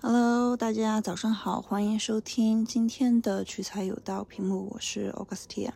[0.00, 5.72] Hello，大家早上好，欢迎收听今天的取材有道屏幕，我是 Augustia。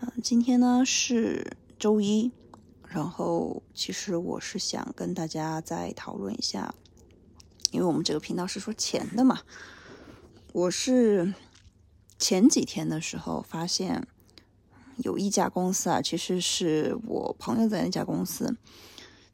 [0.00, 2.32] 嗯，今天呢是周一，
[2.88, 6.74] 然后其实我是想跟大家再讨论一下，
[7.70, 9.42] 因为我们这个频道是说钱的嘛。
[10.52, 11.32] 我是
[12.18, 14.08] 前几天的时候发现
[14.96, 18.56] 有一家公司啊，其实是我朋友在那家公司。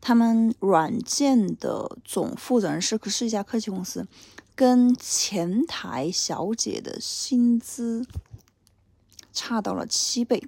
[0.05, 4.05] 他们软件的总负责人是是一家科技公司，
[4.57, 8.05] 跟前台小姐的薪资
[9.33, 10.43] 差到了七倍。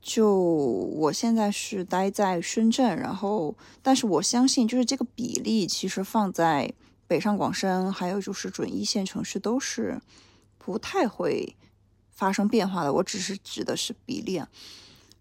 [0.00, 6.72] 就我现在是待在深圳，然后，但是我相信，就是这个比例其实放在
[7.08, 10.00] 北上广深，还有就是准一线城市都是
[10.56, 11.56] 不太会
[12.12, 12.92] 发生变化的。
[12.92, 14.48] 我只是指的是比例，啊，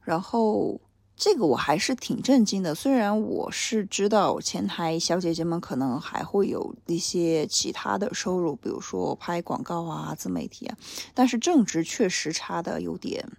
[0.04, 0.80] 然后。
[1.20, 10.78] 这个我还是挺震惊的，虽然我是知道前台小姐姐们可能还会有一些其他的收入，比如说拍广告啊、自媒体啊，
[11.14, 13.30] 但是正职确实差的有点，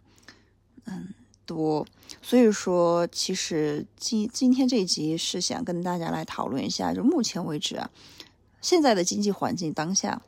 [0.84, 1.14] 嗯，
[1.46, 1.86] 多。
[2.20, 7.90] 所以说，其实今今天这一集是想跟大家来讨论一下，就目前为止啊，
[8.60, 10.20] 现在的经济环境当下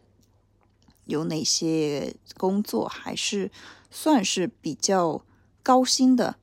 [1.05, 3.51] 有哪些工作还是
[3.91, 5.23] 算是比较
[5.63, 6.37] 高薪的。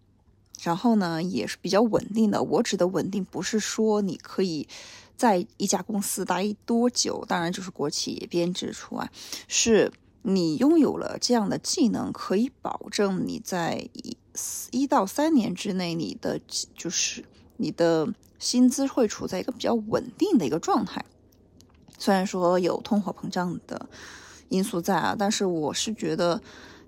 [0.61, 2.43] 然后呢，也是比较稳定的。
[2.43, 4.67] 我指的稳定，不是说你可以
[5.15, 9.09] 在一家公司待多久，当然就是国企也编制除外，
[9.47, 14.17] 是你拥有了这样的技能，可以保证你在一
[14.71, 16.39] 一到三年之内，你的
[16.75, 17.23] 就是
[17.55, 21.05] 你的薪资会处在一个比较稳定的一个状态。
[21.97, 23.89] 虽然说有通货膨胀的
[24.49, 26.41] 因素在啊，但是我是觉得，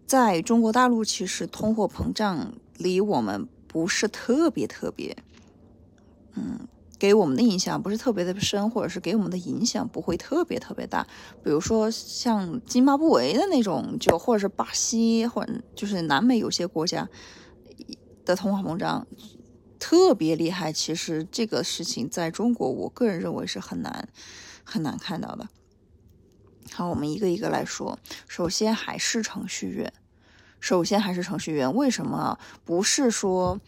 [0.05, 3.47] 在中国大陆，其实通货膨胀离我们。
[3.71, 5.15] 不是特别特别，
[6.35, 6.67] 嗯，
[6.99, 11.07] 给我们的印象不是特别的深，或者是给我们的影响不会特别特别大。
[11.41, 17.07] 比如说像津巴布韦的那种，就或者是巴西，或者就是南美有些国家
[18.25, 19.07] 的通货膨胀
[19.79, 20.73] 特别厉害。
[20.73, 24.09] 其实这个事情在中国，我个人认为是很难
[24.65, 25.47] 很难看到的。
[26.73, 27.97] 好，我们一个一个来说。
[28.27, 29.93] 首先还是程序员。
[30.61, 33.59] 首先还是程序员，为什么不是说，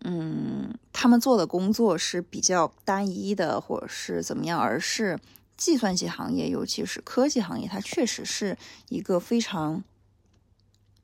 [0.00, 4.58] 嗯，他们做的工作是比较单一的，或者是怎么样？
[4.58, 5.20] 而是
[5.58, 8.56] 计算机行业，尤其是科技行业，它确实是
[8.88, 9.84] 一个非常，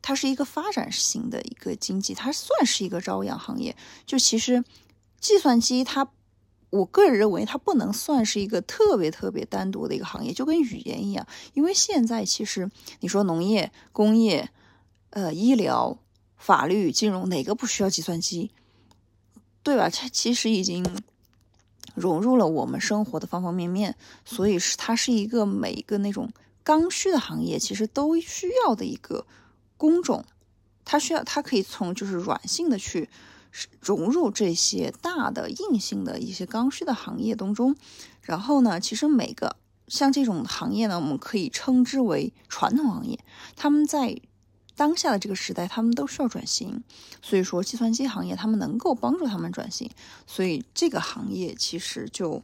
[0.00, 3.76] 它是一个发展型的一个经济，它算是一个朝阳行业。
[4.06, 4.64] 就其实
[5.20, 6.08] 计算机，它
[6.70, 14.50] 我个人认为它不能算是一个特别特别单独的一个行业，就跟语言一样，因为现在其实你说农业、工业。
[15.10, 15.98] 呃，医疗、
[16.36, 18.50] 法律、金融，哪个不需要计算机？
[19.62, 19.88] 对吧？
[19.88, 20.84] 它其实已经
[21.94, 26.30] 融入了我们生活的方方面面，所以是它是一个每一个那种
[26.62, 29.26] 刚需的行业，其实都需要的一个
[29.76, 30.24] 工种。
[30.84, 33.10] 它需要，它可以从就是软性的去
[33.80, 37.74] 融入这些大的硬性的一些刚需的行业当中。
[38.22, 43.18] 然后呢，其实每个像这种行业呢，我们可以称之为传统行业，
[43.56, 44.20] 他们在。
[44.78, 46.84] 当下的这个时代，他们都需要转型，
[47.20, 49.90] 所以说计算机行业他们能够帮助他们转型，
[50.24, 52.40] 所以这个行业其实就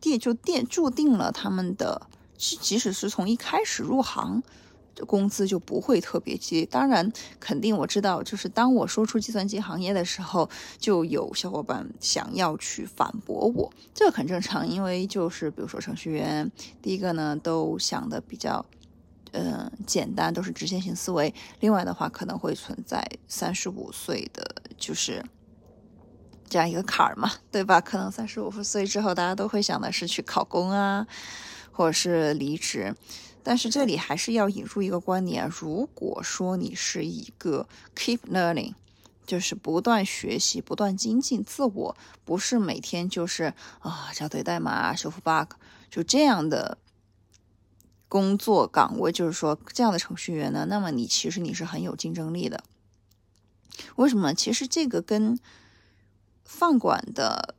[0.00, 4.42] 电就电注定了他们的，即即使是从一开始入行，
[5.06, 6.66] 工资就不会特别低。
[6.66, 16.50] 当然，肯定我知道，就是当我说出计算机行业的时候，就有小伙伴想要去反驳我，这个很正常，因为就是比如说程序员，
[16.82, 18.66] 第一个呢都想的比较。
[19.32, 21.32] 嗯，简单都是直线型思维。
[21.60, 25.24] 另外的话，可能会存在三十五岁的就是
[26.48, 27.80] 这样一个坎儿嘛，对吧？
[27.80, 31.06] 可能三十五岁之后，大家都会想的是去考公啊，
[31.70, 32.94] 或者是离职。
[33.42, 38.74] 但是这里还是要引入一个观点：如果说你是一个 keep learning，
[39.24, 45.54] 就是不断学习、不断精进自我，不是每天就是啊校对代码、修复 bug，
[45.88, 46.78] 就这样的。
[48.10, 52.64] 工作岗位就是说这样的程序员呢，那么你其实你是很有竞争力的。
[53.94, 54.34] 为什么？
[54.34, 55.38] 其实这个跟
[56.44, 57.54] 饭馆的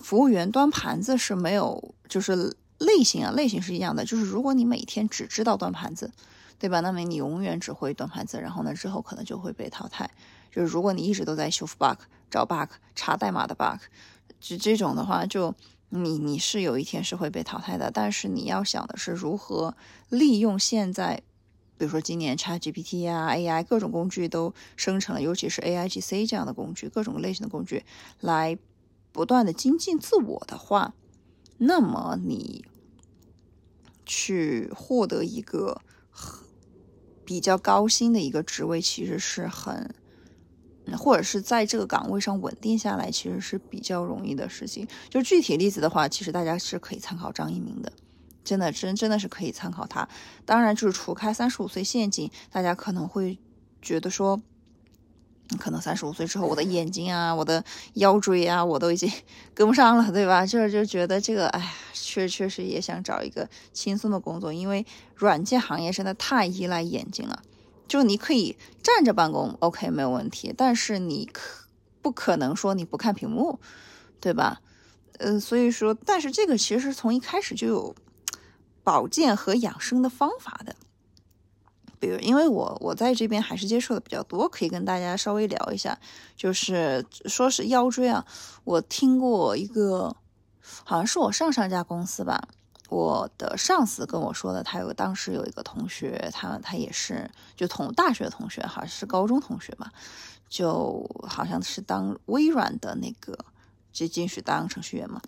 [0.00, 4.04] 服务员端盘子是没有，就是类型啊，类型是一样的。
[4.04, 6.10] 就是如果你每天只知道端盘子，
[6.58, 6.80] 对吧？
[6.80, 10.10] 那么你永远只会端盘子，然后呢之后可能就会被淘汰。
[10.50, 13.80] 就是如果你一直都在修复 bug、找 bug、查代码的 bug，
[14.40, 15.54] 就这种的话就。
[15.88, 19.76] 你你是有一天是会被淘汰的，但是你要想的是如何
[20.08, 21.22] 利用现在，
[21.78, 27.84] 比如说今年 ChatGPT 啊、AI 各种工具都生成了，尤其是 AIGC 这样的工具，各种类型的工具
[28.20, 28.58] 来
[29.12, 30.94] 不断的精进自我的话，
[31.58, 32.64] 那么你
[34.04, 35.80] 去获得一个
[37.24, 39.94] 比较高薪的一个职位，其实是很，
[40.94, 44.86] 或者是在这个岗位上稳定下来，其实是比较容易的事情。
[45.08, 47.90] 就具体例子的话，其实大家是可以参考张一鸣的，
[48.44, 50.06] 真的真真的是可以参考他。
[50.44, 53.38] 当然，就是除开三十五岁陷阱，大家可能会
[53.80, 54.42] 觉得说。
[55.60, 59.08] 可能三十五岁之后，我的眼睛啊，我的腰椎啊，我都已经
[59.54, 60.44] 跟不上了，对吧？
[60.44, 64.84] 就是就觉得这个，哎呀，确确实也想找一个轻松的工作，因为
[65.14, 67.44] 软件行业真的太依赖眼睛了。
[67.88, 71.66] 就你可以站着办公，OK，没有问题，但是你可
[72.02, 73.58] 不可能说你不看屏幕，
[74.20, 74.60] 对吧？
[75.18, 77.94] 嗯，所以说，但是这个其实从一开始就有
[78.84, 80.76] 保健和养生的方法的。
[81.98, 85.98] 比如，因为我我在这边还是接触的比较多，可以跟大家稍微聊一下。
[86.36, 88.26] 就是说是腰椎啊，
[88.64, 90.14] 我听过一个，
[90.84, 92.48] 好像是我上上家公司吧，
[92.88, 99.90] 我的上司跟我说的，他有当时有一个同学，他他也是就同大学同学，好像是高中同学嘛，
[100.48, 103.38] 就好像是当微软的那个
[103.92, 105.20] 就进去当程序员嘛。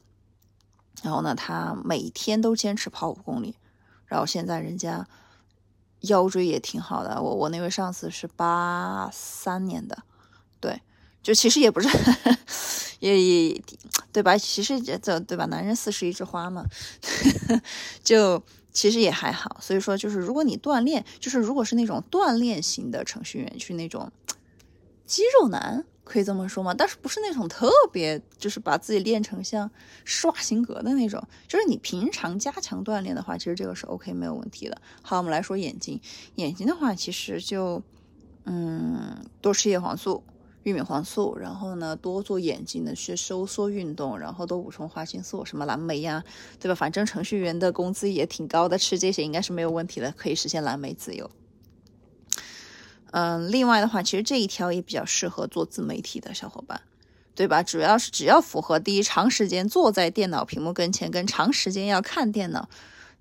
[1.03, 3.57] 然后呢，他每天都坚持跑五公里，
[4.07, 5.07] 然后现在人家。
[6.03, 10.05] 腰椎也挺好的，我我那位上司是八三年的，
[11.23, 11.89] 就其实也不是，
[13.01, 13.63] 也也
[14.13, 14.37] 对吧？
[14.39, 15.45] 其实这对吧？
[15.47, 16.65] 男人四十一枝花嘛，
[18.03, 18.43] 就
[18.73, 19.59] 其实也还好。
[19.61, 24.11] 所以说，就是如果你锻炼，就是如果是那种锻炼型的程序员，去那种
[25.07, 25.85] 肌肉男。
[26.11, 26.73] 可以这么说吗？
[26.73, 29.71] 但是不是那种特别，就是把自己练成像
[30.07, 34.81] 施瓦辛格的那种，就是你平常加强锻炼的话，其实这个是 OK 没有问题的。
[35.03, 36.01] 好，我们来说眼睛，
[36.37, 37.83] 眼睛的话，其实就
[38.47, 40.25] 嗯，多吃叶黄素、
[40.69, 46.23] 玉米黄素，然后呢，多做眼睛的去收缩运动，然后多补充花青素，什么蓝莓呀，
[46.61, 46.75] 对吧？
[46.75, 51.31] 反正程序员的工资也挺高的，吃这些应该是没有问题的，可以实现蓝莓自由。
[53.11, 56.83] 嗯，另外的话，其实这一条也比较适合做自媒体的小伙伴，
[57.35, 57.63] 对吧？
[57.63, 62.69] 主要是只要符合第一，长时间坐在电脑屏幕跟前，跟长时间要看电脑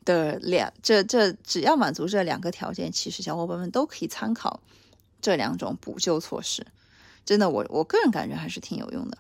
[0.03, 4.59] 的两，这这只要满足这两个条件，其实小伙伴们都可以参考
[5.21, 6.67] 这两种补救措施。
[7.27, 9.19] 真的，我我个人感觉还是挺有用的。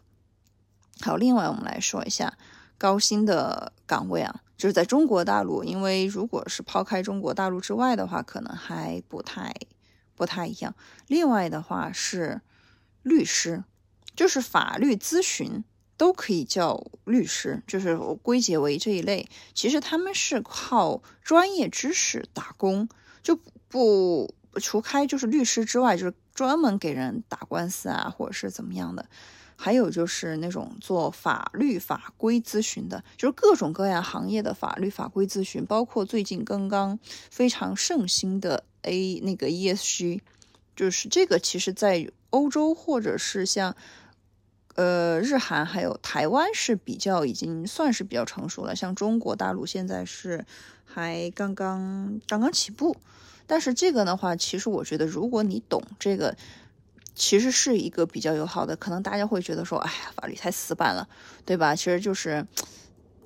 [1.01, 2.35] 好，另外我们来说一下
[2.79, 9.53] 高薪的岗位啊，就是在中国大陆，因为如果是抛开中国大陆之外的话，可能还不太。
[10.15, 10.73] 不太一样。
[11.05, 12.41] 另外的话是
[13.03, 13.63] 律师，
[14.15, 15.63] 就是法律咨询
[15.95, 19.29] 都可以叫律师，就是我归结为这一类。
[19.53, 22.89] 其实他们是靠专业知识打工，
[23.21, 29.05] 就不除开就是律师之外，就是专门给人打官司啊，或者是怎么样的。
[29.59, 36.99] 还有就是那种做法律法规咨询的，就是各种各样行业的法律法规咨询，包括最近刚刚
[37.31, 40.21] 非常盛行的 A 那个 ESG，
[40.75, 43.75] 就是这个其实在欧洲或者是像
[44.77, 50.45] 呃日韩还有台湾是比较已经算是比较成熟了，像中国大陆现在是
[50.85, 52.95] 还刚刚刚刚起步，
[53.45, 56.37] 但是这个的话，其实我觉得如果你懂这个。
[57.19, 61.09] 其实是一个比较友好的，可能大家会觉得说，哎呀，法律太死板了，
[61.47, 61.75] 对吧？
[61.75, 62.45] 其实就是，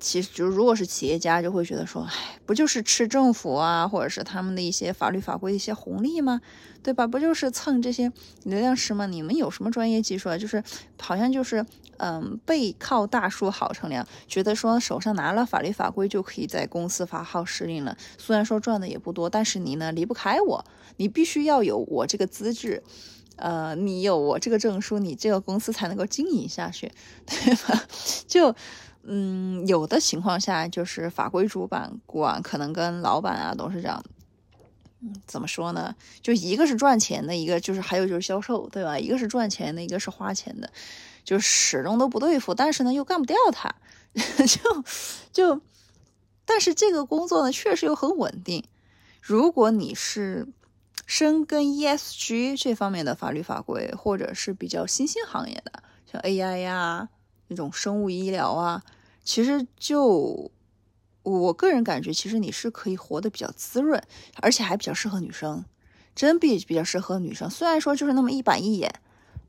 [0.02, 2.12] 其实就如果是企业家，就会觉得说，哎，
[2.44, 6.40] 不就是吃政府啊，或者是他们的一些法律法规的一些红利吗？
[6.82, 7.06] 对吧？
[7.06, 9.06] 不就是蹭这些流量池吗？
[9.06, 10.36] 你们有什么专业技术啊？
[10.36, 10.60] 就是
[11.00, 11.64] 好像就是，
[11.98, 17.96] 嗯，背靠大树好乘凉，觉得说手上拿了法律法规就可以在公司发号施令了。
[18.18, 20.64] 虽然说赚的也不多，但是你呢离不开我，
[20.96, 22.82] 你必须要有我这个资质。
[23.36, 26.92] 呃，你有我这个证书，你这个公司才能够经营下去，
[27.26, 27.82] 对吧？
[28.28, 28.54] 就，
[29.04, 34.02] 嗯，有的情况下就是法规主管管可能跟老板啊、董事长，
[35.00, 35.94] 嗯，怎么说呢？
[36.20, 38.98] 就一个是赚钱的，一个就是还有就是销售，对吧？
[38.98, 40.70] 一个是赚钱的，一个是花钱的，
[41.24, 43.74] 就始终都不对付，但是呢又干不掉他，
[44.46, 44.84] 就
[45.32, 45.60] 就，
[46.44, 48.64] 但是这个工作呢确实又很稳定，
[49.20, 50.48] 如果你是。
[51.04, 57.08] 深耕 ESG 这方面的法律法规，或者是比较新兴行业的，像 AI 呀
[57.52, 58.82] 那种生物医疗啊，
[59.22, 60.50] 其实就
[61.22, 64.02] 我个人感觉，其实你是可以活得比较滋润，
[64.40, 65.64] 而且还比较适合女生，
[66.14, 67.48] 真比比较适合女生。
[67.50, 68.90] 虽然说就是那么一板一眼，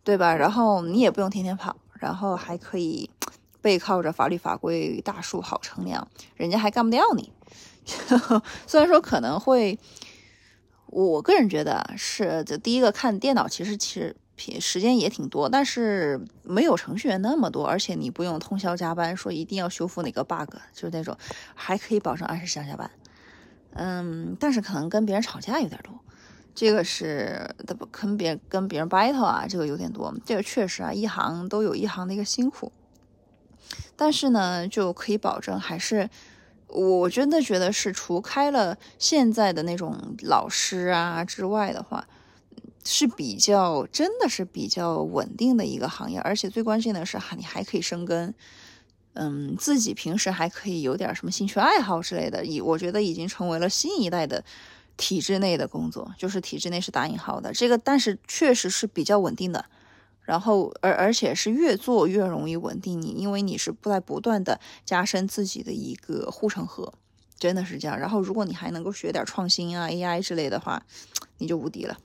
[0.04, 0.36] 对吧？
[0.36, 3.10] 然后你也不用天天跑，然后还可以
[3.62, 7.32] 背靠着法律法规大树好乘凉，人家还干不掉你。
[8.68, 9.80] 虽然说可能会。
[10.96, 21.18] 我个人觉得是，就第一个看电脑，其实其实时间也挺多，但是没有程序员那么多，而且你不用通宵加班，说一定要修复哪个 bug，就是那种
[21.56, 22.90] 还可以保证按时上下班。
[23.74, 26.00] 嗯，但是可能跟别人吵架有点多，
[26.54, 32.72] 这个是的不跟别跟别人 battle 啊，这个有点多，这个确实啊，一行都有一行的一个辛苦，
[33.96, 36.10] 但是呢，就可以保证还是。
[36.76, 42.08] 我真的觉得是，除开了现在的那种老师啊之外的话，
[42.86, 48.34] 是比较真的是比较稳定的一个行业，而且最关键的是哈，你还可以生根，
[49.14, 54.44] 嗯，自己平时还可以有点什么兴趣爱好之类的，已我觉得已经成为了新一代的
[54.98, 59.66] 体制内的工作，就是体制内是打引号的这个，但是确实是比较稳定的。
[60.26, 66.94] 然后，而而且是越做越容易稳定你，因为你是不在不断的加深自己的一个护城河，
[67.38, 68.00] 真的是这样。
[68.00, 70.82] 然后，如果你还能够学点创新啊、AI 之类的话，
[71.40, 71.98] 你就无敌了。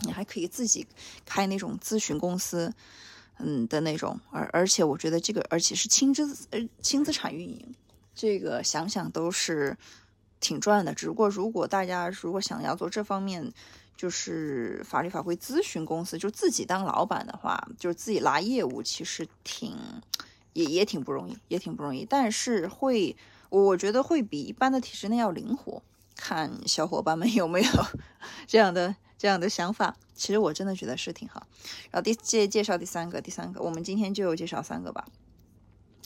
[0.00, 0.86] 你还可以自己
[1.24, 2.72] 开那种咨询公司，
[3.38, 4.18] 嗯的那种。
[4.30, 7.74] 而而且，我觉得这个，而且是轻资呃轻资产运营，
[8.14, 9.76] 这个想想都是
[10.40, 10.94] 挺赚的。
[10.94, 13.52] 只不过，如果大家如果想要做这方面，
[13.96, 19.76] 就是法律法规咨询公司，就自己当老板的话，就是自己拉业务，其实挺
[20.52, 22.06] 也也挺不容易，也挺不容易。
[22.08, 23.16] 但是会，
[23.50, 25.82] 我觉得会比一般的体制内要灵活。
[26.14, 27.70] 看小伙伴们有没有
[28.46, 29.96] 这样的这样的想法？
[30.14, 31.46] 其实我真的觉得是挺好。
[31.90, 35.06] 然后第介介绍第三个，第三个，我们今天就介绍三个吧。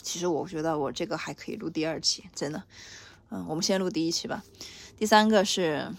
[0.03, 2.65] 其实我觉得我这个还可以录第二期，真的。
[3.31, 4.43] 嗯，我们先录第一期吧。
[4.97, 5.93] 第三个是。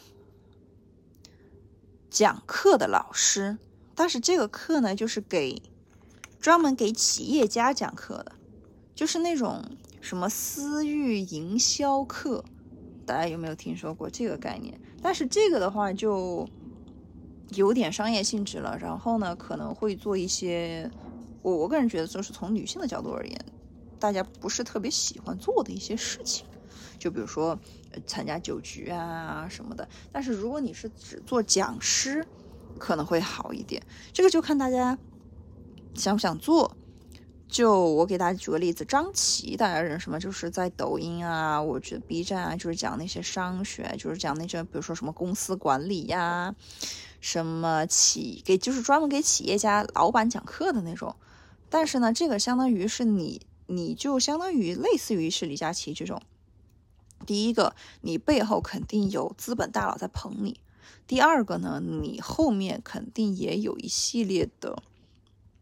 [2.10, 3.58] 讲课的老师，
[3.96, 5.60] 但是这个课呢，就是给
[6.40, 8.34] 专门给企业家讲课的，
[8.94, 9.66] 就是那种
[10.00, 12.46] 什么私域营销课，
[13.04, 14.80] 大家有没有听说过这个概念？
[15.02, 16.48] 但是这个的话就
[17.56, 20.90] 有点商业性质了，然后呢，可能会做一些
[21.42, 23.46] 我我个人觉得，就是从女性的角度而言，
[24.00, 26.46] 大家不是特别喜欢做的一些事情。
[27.00, 27.60] 就比如说
[28.06, 32.26] 参加酒局啊什么的，但是如果你是只做讲师，
[32.80, 33.82] 可能会好一点。
[34.14, 34.98] 这个就看大家
[35.94, 36.76] 想不想做。
[37.46, 40.18] 就我给大家举个例子，张琪大家认识吗？
[40.18, 46.56] 就是在抖音啊，我觉得 B 站啊，就是讲那些商学，就是讲那些比如说什么公司管理呀，
[47.24, 51.16] 什么企给就是专门给企业家老板讲课的那种。
[51.70, 56.22] 但是呢，这个相当于是你，你就相当于类似于是李佳琦这种。
[57.26, 60.56] 第一个，你背后肯定有资本大佬在捧你；
[61.08, 64.84] 第二个呢，你后面肯定也有一系列的，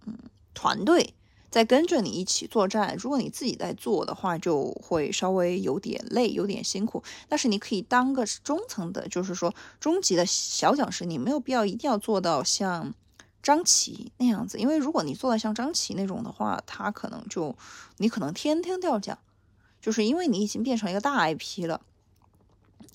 [0.07, 0.17] 嗯，
[0.55, 1.13] 团队
[1.51, 2.95] 在跟着你一起作战。
[2.97, 7.03] 如果你自己在做的话，就会稍微有点累，有点辛苦。
[7.29, 12.93] 但是你可以当个中层的，就是说中级的小讲师，你没有必要一定要做到像
[13.43, 17.55] 张琪那样子，因为如果你做到像张琪那种的话，他可能就
[17.97, 19.19] 你可能天天都要讲。
[19.81, 21.81] 就是因为你已经变成一个大 IP 了，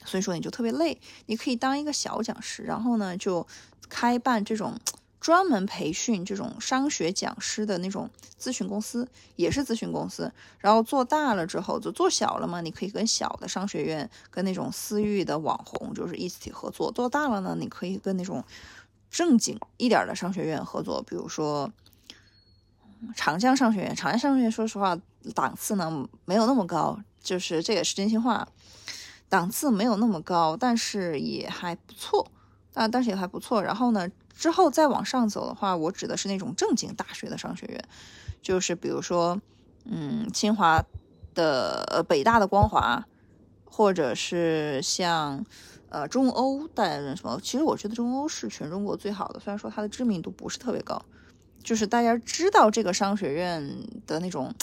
[0.05, 1.01] 所以说你就特别累。
[1.27, 3.45] 你可以当一个小讲师，然后呢就
[3.89, 4.79] 开办这种
[5.21, 10.33] 专门培训这种商学讲师的那种咨询公司，也是咨询公司。
[10.59, 16.93] 然后做大了之后就做小了嘛，你可以跟小的商学院、跟那种私域的网红就是一起合作。
[16.93, 18.45] 做大了呢，你可以跟那种
[19.11, 21.71] 正经一点的商学院合作，比如说。
[23.15, 24.99] 长江商学院，长江商学院，说实话，
[25.35, 28.49] 档次呢没有那么高，就是这也是真心话，
[29.29, 32.27] 档次没有那么高，但是也还不错，
[32.73, 33.63] 啊，但是也还不错。
[33.63, 37.83] 然后呢，之后再往上走的话，我指的是那种正经大学的商学院，
[38.43, 39.41] 就是比如说，
[39.87, 40.85] 嗯，清华
[41.35, 43.07] 的、呃，北大的光华，
[43.65, 45.45] 或者是像，
[45.89, 47.39] 呃，中欧，大家认识吗？
[47.43, 51.03] 其实我觉得中欧是全中国最好的，虽然说它的知名度不是特别高。
[51.65, 54.55] 就是大家知道这个商学院的那种，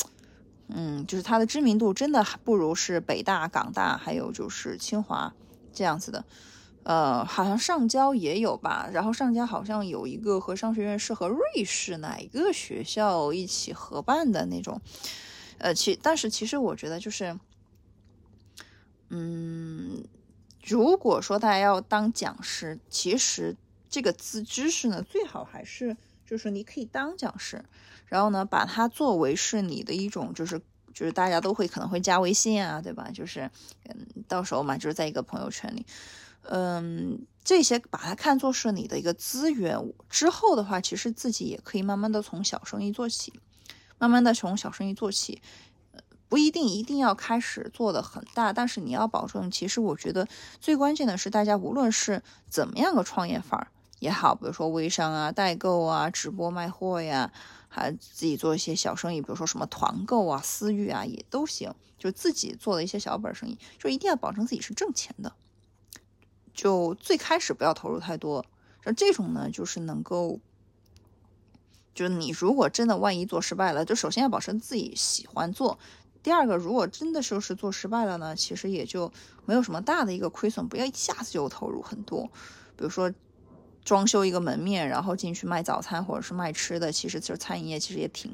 [0.70, 5.34] 嗯，就是它的知名度真的不如是北大、港大，还有就是清华
[5.74, 6.24] 这样子的。
[6.83, 14.81] 呃，好像上交也有吧，然后上交好像有一个和商学院是和瑞士哪一个学校一起合办的那种。
[15.57, 17.39] 呃，其但是其实我觉得就是，
[19.09, 20.03] 嗯，
[20.63, 23.55] 如果说大家要当讲师，其实
[23.89, 25.95] 这个资知识呢，最好还是。
[26.25, 27.63] 就是你可以当讲师，
[28.07, 30.57] 然后呢，把它作为是你的一种，就是
[30.93, 33.11] 就是大家都会可能会加微信啊，对吧？
[33.13, 33.51] 就是
[33.83, 35.85] 嗯，到时候嘛，就是在一个朋友圈里，
[36.43, 39.77] 嗯，这些把它看作是你的一个资源。
[40.09, 43.33] 之后的话，其实自己也可以慢慢的从小生意做起，
[43.97, 45.41] 慢慢的从小生意做起，
[46.27, 50.27] 不一定一定要开始做的很大，但是你要保证，其实我觉得
[50.59, 53.67] 最关键的是，大家无论是怎么样个创业法儿。
[54.00, 57.31] 也好，比如说微商啊、代购啊、直播卖货呀，
[57.69, 61.73] 还自己做一些小生意，比如说什么团购啊、私域啊，也都行。
[61.97, 65.31] 就自己做的一些小本生意，就一定要保证自己是挣钱的，
[66.53, 68.45] 就最开始不要投入太多。
[68.83, 70.39] 像这种呢，就是能够，
[71.95, 75.79] 就是你如果真的万一做失败了，就首先要保证自己喜欢做。
[76.22, 79.12] 第二个，如果真的就是做失败了呢，其实也就
[79.45, 82.29] 没有什么大的一个亏损，不要一下子就投入很多。
[82.77, 83.13] 比如说
[83.83, 88.31] 装修一个门面，然后进去卖早餐或者是卖吃的，其实就是餐饮业，其实也挺，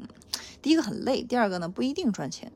[0.61, 2.51] 第一个很累，第二个呢不一定赚钱。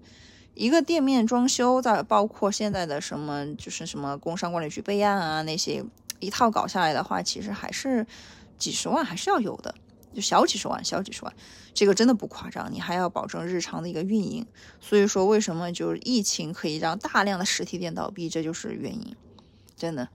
[0.56, 5.84] 一个店面装修，再包括现在的什么就是什么工商管理局备案啊那些，
[6.20, 8.06] 一套搞下来的话，其实还是
[8.58, 9.74] 几十万还是要有的。
[10.14, 11.34] 就小几十万，小几十万，
[11.74, 12.72] 这个真的不夸张。
[12.72, 14.46] 你还要保证日常的一个运营，
[14.80, 19.16] 所以说为什么就是疫情可以让大量的实体店倒闭，这就是原因。
[19.76, 20.08] 真的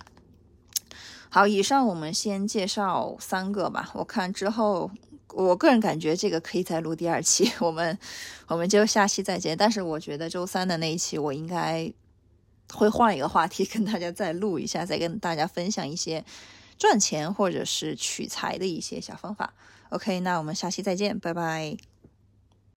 [1.29, 3.91] 好，以上我们先介绍三个吧。
[3.95, 4.93] 我看之后，
[5.35, 7.99] 我个人感觉这个可以再录第二期，我们
[8.47, 9.57] 我们就下期再见。
[9.57, 11.93] 但是我觉得周三的那一期我应该
[12.73, 16.25] 会换一个话题跟大家再录一下，再跟大家分享一些
[16.79, 19.53] 赚钱或者是取财的一些小方法。
[19.91, 21.88] OK，那我们下期再见，拜拜。